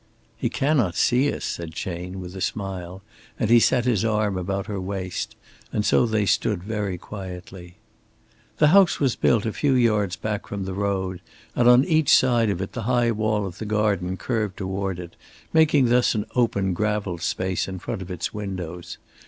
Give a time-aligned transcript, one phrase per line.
[0.35, 3.03] "He cannot see us," said Chayne, with a smile,
[3.39, 5.35] and he set his arm about her waist;
[5.71, 7.75] and so they stood very quietly.
[8.57, 11.21] The house was built a few yards back from the road,
[11.55, 14.97] and on each side of it the high wall of the garden curved in toward
[14.99, 15.15] it,
[15.53, 18.97] making thus an open graveled space in front of its windows.